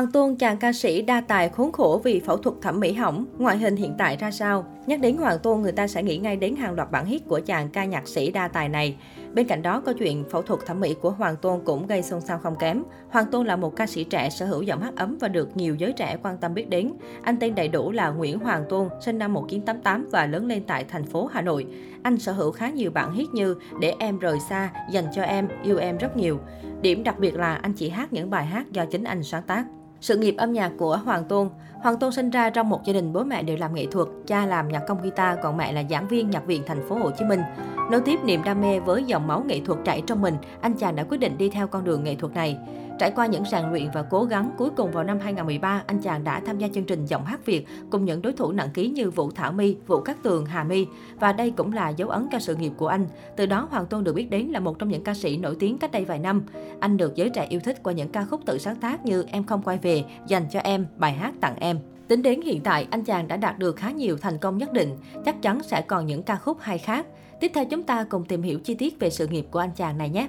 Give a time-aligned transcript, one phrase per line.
[0.00, 3.24] Hoàng Tôn chàng ca sĩ đa tài khốn khổ vì phẫu thuật thẩm mỹ hỏng,
[3.38, 4.64] ngoại hình hiện tại ra sao?
[4.86, 7.40] Nhắc đến Hoàng Tôn, người ta sẽ nghĩ ngay đến hàng loạt bản hit của
[7.46, 8.96] chàng ca nhạc sĩ đa tài này.
[9.32, 12.20] Bên cạnh đó, câu chuyện phẫu thuật thẩm mỹ của Hoàng Tôn cũng gây xôn
[12.20, 12.82] xao không kém.
[13.10, 15.74] Hoàng Tôn là một ca sĩ trẻ sở hữu giọng hát ấm và được nhiều
[15.74, 16.92] giới trẻ quan tâm biết đến.
[17.22, 20.84] Anh tên đầy đủ là Nguyễn Hoàng Tôn, sinh năm 1988 và lớn lên tại
[20.84, 21.66] thành phố Hà Nội.
[22.02, 25.48] Anh sở hữu khá nhiều bản hit như Để em rời xa, Dành cho em,
[25.62, 26.38] Yêu em rất nhiều.
[26.82, 29.64] Điểm đặc biệt là anh chỉ hát những bài hát do chính anh sáng tác.
[30.00, 31.48] Sự nghiệp âm nhạc của Hoàng Tôn
[31.82, 34.46] Hoàng Tôn sinh ra trong một gia đình bố mẹ đều làm nghệ thuật, cha
[34.46, 37.24] làm nhạc công guitar, còn mẹ là giảng viên nhạc viện thành phố Hồ Chí
[37.24, 37.40] Minh.
[37.90, 40.96] Nối tiếp niềm đam mê với dòng máu nghệ thuật chảy trong mình, anh chàng
[40.96, 42.58] đã quyết định đi theo con đường nghệ thuật này.
[43.00, 46.24] Trải qua những rèn luyện và cố gắng, cuối cùng vào năm 2013, anh chàng
[46.24, 49.10] đã tham gia chương trình Giọng hát Việt cùng những đối thủ nặng ký như
[49.10, 50.86] Vũ Thảo My, Vũ Cát Tường, Hà My.
[51.20, 53.06] Và đây cũng là dấu ấn cho sự nghiệp của anh.
[53.36, 55.78] Từ đó, Hoàng Tôn được biết đến là một trong những ca sĩ nổi tiếng
[55.78, 56.42] cách đây vài năm.
[56.80, 59.44] Anh được giới trẻ yêu thích qua những ca khúc tự sáng tác như Em
[59.44, 61.78] không quay về, Dành cho em, bài hát tặng em.
[62.08, 64.96] Tính đến hiện tại, anh chàng đã đạt được khá nhiều thành công nhất định,
[65.24, 67.06] chắc chắn sẽ còn những ca khúc hay khác.
[67.40, 69.98] Tiếp theo chúng ta cùng tìm hiểu chi tiết về sự nghiệp của anh chàng
[69.98, 70.28] này nhé.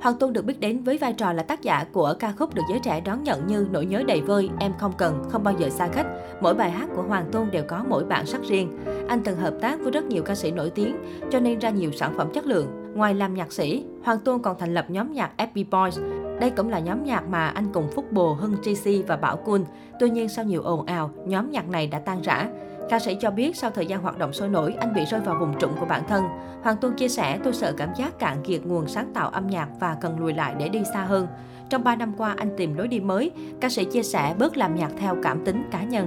[0.00, 2.62] Hoàng Tuân được biết đến với vai trò là tác giả của ca khúc được
[2.70, 5.70] giới trẻ đón nhận như Nỗi nhớ đầy vơi, Em không cần, Không bao giờ
[5.70, 6.06] xa khách.
[6.40, 8.78] Mỗi bài hát của Hoàng Tuân đều có mỗi bản sắc riêng.
[9.08, 10.96] Anh từng hợp tác với rất nhiều ca sĩ nổi tiếng,
[11.30, 12.66] cho nên ra nhiều sản phẩm chất lượng.
[12.94, 15.98] Ngoài làm nhạc sĩ, Hoàng Tuân còn thành lập nhóm nhạc FB Boys.
[16.40, 19.64] Đây cũng là nhóm nhạc mà anh cùng Phúc Bồ, Hưng JC và Bảo Quân.
[20.00, 22.48] Tuy nhiên sau nhiều ồn ào, nhóm nhạc này đã tan rã.
[22.90, 25.36] Ca sĩ cho biết sau thời gian hoạt động sôi nổi, anh bị rơi vào
[25.40, 26.24] vùng trũng của bản thân.
[26.62, 29.68] Hoàng Tuân chia sẻ, tôi sợ cảm giác cạn kiệt nguồn sáng tạo âm nhạc
[29.80, 31.26] và cần lùi lại để đi xa hơn.
[31.70, 33.30] Trong 3 năm qua, anh tìm lối đi mới.
[33.60, 36.06] Ca sĩ chia sẻ bớt làm nhạc theo cảm tính cá nhân.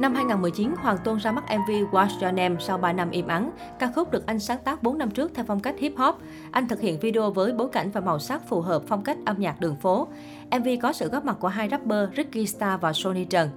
[0.00, 3.50] Năm 2019, Hoàng Tôn ra mắt MV Watch Your Name sau 3 năm im ắng.
[3.78, 6.16] Ca khúc được anh sáng tác 4 năm trước theo phong cách hip hop.
[6.50, 9.36] Anh thực hiện video với bối cảnh và màu sắc phù hợp phong cách âm
[9.38, 10.08] nhạc đường phố.
[10.58, 13.48] MV có sự góp mặt của hai rapper Ricky Star và Sony Trần.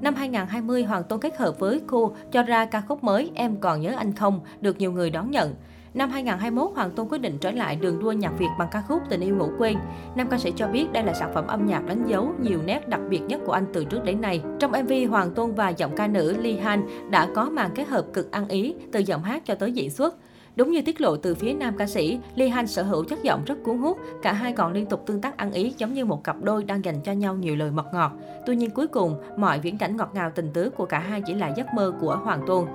[0.00, 3.80] Năm 2020, Hoàng Tôn kết hợp với Khu cho ra ca khúc mới Em còn
[3.80, 5.54] nhớ anh không, được nhiều người đón nhận.
[5.94, 9.02] Năm 2021, Hoàng Tôn quyết định trở lại đường đua nhạc Việt bằng ca khúc
[9.08, 9.76] Tình yêu ngủ quên.
[10.16, 12.88] Nam ca sĩ cho biết đây là sản phẩm âm nhạc đánh dấu nhiều nét
[12.88, 14.42] đặc biệt nhất của anh từ trước đến nay.
[14.58, 18.06] Trong MV, Hoàng Tôn và giọng ca nữ Lee Han đã có màn kết hợp
[18.12, 20.16] cực ăn ý từ giọng hát cho tới diễn xuất.
[20.56, 23.44] Đúng như tiết lộ từ phía nam ca sĩ, Lee Han sở hữu chất giọng
[23.44, 26.24] rất cuốn hút, cả hai còn liên tục tương tác ăn ý giống như một
[26.24, 28.12] cặp đôi đang dành cho nhau nhiều lời mật ngọt.
[28.46, 31.34] Tuy nhiên cuối cùng, mọi viễn cảnh ngọt ngào tình tứ của cả hai chỉ
[31.34, 32.66] là giấc mơ của Hoàng Tôn.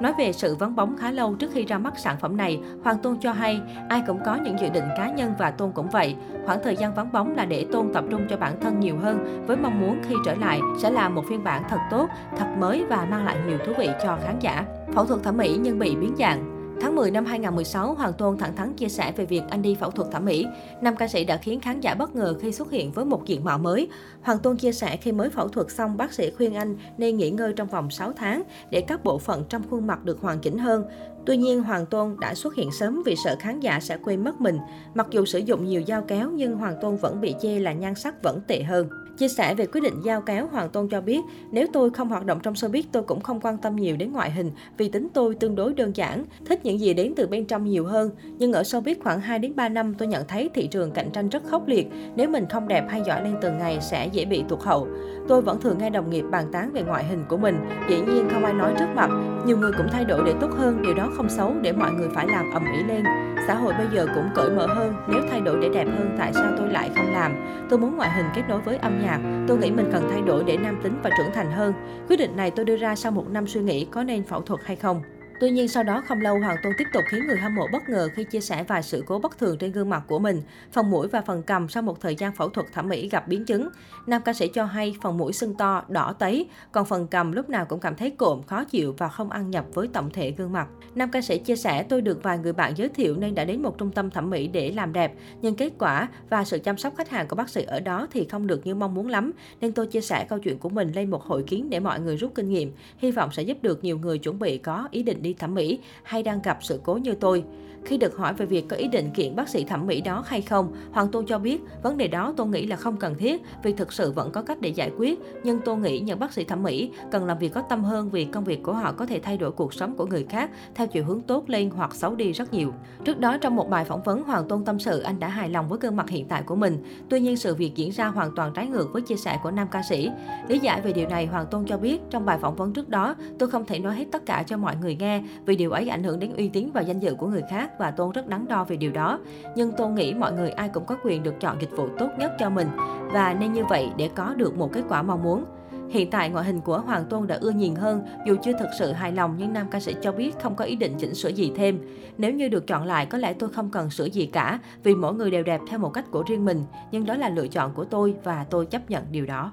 [0.00, 2.98] Nói về sự vắng bóng khá lâu trước khi ra mắt sản phẩm này, Hoàng
[2.98, 6.16] Tôn cho hay ai cũng có những dự định cá nhân và Tôn cũng vậy.
[6.46, 9.44] Khoảng thời gian vắng bóng là để Tôn tập trung cho bản thân nhiều hơn
[9.46, 12.84] với mong muốn khi trở lại sẽ là một phiên bản thật tốt, thật mới
[12.88, 14.64] và mang lại nhiều thú vị cho khán giả.
[14.94, 18.56] Phẫu thuật thẩm mỹ nhưng bị biến dạng Tháng 10 năm 2016, Hoàng Tôn thẳng
[18.56, 20.46] thắn chia sẻ về việc anh đi phẫu thuật thẩm mỹ.
[20.80, 23.44] Nam ca sĩ đã khiến khán giả bất ngờ khi xuất hiện với một diện
[23.44, 23.88] mạo mới.
[24.22, 27.30] Hoàng Tôn chia sẻ khi mới phẫu thuật xong, bác sĩ khuyên anh nên nghỉ
[27.30, 30.58] ngơi trong vòng 6 tháng để các bộ phận trong khuôn mặt được hoàn chỉnh
[30.58, 30.84] hơn.
[31.26, 34.40] Tuy nhiên, Hoàng Tôn đã xuất hiện sớm vì sợ khán giả sẽ quên mất
[34.40, 34.58] mình.
[34.94, 37.94] Mặc dù sử dụng nhiều dao kéo nhưng Hoàng Tôn vẫn bị chê là nhan
[37.94, 38.88] sắc vẫn tệ hơn.
[39.18, 41.20] Chia sẻ về quyết định giao kéo, Hoàng Tôn cho biết,
[41.50, 44.30] nếu tôi không hoạt động trong showbiz tôi cũng không quan tâm nhiều đến ngoại
[44.30, 47.64] hình vì tính tôi tương đối đơn giản, thích những gì đến từ bên trong
[47.64, 48.10] nhiều hơn.
[48.38, 51.28] Nhưng ở showbiz khoảng 2 đến 3 năm tôi nhận thấy thị trường cạnh tranh
[51.28, 54.44] rất khốc liệt, nếu mình không đẹp hay giỏi lên từng ngày sẽ dễ bị
[54.48, 54.88] tụt hậu.
[55.28, 57.56] Tôi vẫn thường nghe đồng nghiệp bàn tán về ngoại hình của mình,
[57.88, 59.10] dĩ nhiên không ai nói trước mặt,
[59.46, 62.08] nhiều người cũng thay đổi để tốt hơn, điều đó không xấu để mọi người
[62.14, 63.04] phải làm ầm ĩ lên.
[63.46, 66.32] Xã hội bây giờ cũng cởi mở hơn, nếu thay đổi để đẹp hơn tại
[66.32, 67.32] sao tôi lại không làm?
[67.70, 70.44] Tôi muốn ngoại hình kết nối với âm nhạc, tôi nghĩ mình cần thay đổi
[70.44, 71.72] để nam tính và trưởng thành hơn.
[72.08, 74.60] Quyết định này tôi đưa ra sau một năm suy nghĩ có nên phẫu thuật
[74.64, 75.02] hay không.
[75.40, 77.88] Tuy nhiên sau đó không lâu Hoàng Tôn tiếp tục khiến người hâm mộ bất
[77.88, 80.42] ngờ khi chia sẻ vài sự cố bất thường trên gương mặt của mình.
[80.72, 83.44] Phần mũi và phần cầm sau một thời gian phẫu thuật thẩm mỹ gặp biến
[83.44, 83.68] chứng.
[84.06, 87.50] Nam ca sĩ cho hay phần mũi sưng to, đỏ tấy, còn phần cầm lúc
[87.50, 90.52] nào cũng cảm thấy cộm, khó chịu và không ăn nhập với tổng thể gương
[90.52, 90.68] mặt.
[90.94, 93.62] Nam ca sĩ chia sẻ tôi được vài người bạn giới thiệu nên đã đến
[93.62, 96.94] một trung tâm thẩm mỹ để làm đẹp, nhưng kết quả và sự chăm sóc
[96.96, 99.72] khách hàng của bác sĩ ở đó thì không được như mong muốn lắm, nên
[99.72, 102.34] tôi chia sẻ câu chuyện của mình lên một hội kiến để mọi người rút
[102.34, 105.27] kinh nghiệm, hy vọng sẽ giúp được nhiều người chuẩn bị có ý định đi
[105.34, 107.44] thẩm mỹ hay đang gặp sự cố như tôi.
[107.88, 110.42] Khi được hỏi về việc có ý định kiện bác sĩ thẩm mỹ đó hay
[110.42, 113.72] không, Hoàng Tôn cho biết vấn đề đó tôi nghĩ là không cần thiết vì
[113.72, 115.18] thực sự vẫn có cách để giải quyết.
[115.44, 118.24] Nhưng tôi nghĩ những bác sĩ thẩm mỹ cần làm việc có tâm hơn vì
[118.24, 121.04] công việc của họ có thể thay đổi cuộc sống của người khác theo chiều
[121.04, 122.72] hướng tốt lên hoặc xấu đi rất nhiều.
[123.04, 125.68] Trước đó trong một bài phỏng vấn, Hoàng Tôn tâm sự anh đã hài lòng
[125.68, 126.82] với gương mặt hiện tại của mình.
[127.08, 129.68] Tuy nhiên sự việc diễn ra hoàn toàn trái ngược với chia sẻ của nam
[129.70, 130.10] ca sĩ.
[130.48, 133.14] Lý giải về điều này, Hoàng Tôn cho biết trong bài phỏng vấn trước đó,
[133.38, 136.02] tôi không thể nói hết tất cả cho mọi người nghe vì điều ấy ảnh
[136.02, 138.64] hưởng đến uy tín và danh dự của người khác và Tôn rất đắn đo
[138.64, 139.18] về điều đó.
[139.56, 142.32] Nhưng Tôn nghĩ mọi người ai cũng có quyền được chọn dịch vụ tốt nhất
[142.38, 142.68] cho mình
[143.12, 145.44] và nên như vậy để có được một kết quả mong muốn.
[145.88, 148.92] Hiện tại ngoại hình của Hoàng Tôn đã ưa nhìn hơn, dù chưa thực sự
[148.92, 151.52] hài lòng nhưng nam ca sĩ cho biết không có ý định chỉnh sửa gì
[151.56, 151.78] thêm.
[152.18, 155.14] Nếu như được chọn lại có lẽ tôi không cần sửa gì cả, vì mỗi
[155.14, 157.84] người đều đẹp theo một cách của riêng mình, nhưng đó là lựa chọn của
[157.84, 159.52] tôi và tôi chấp nhận điều đó.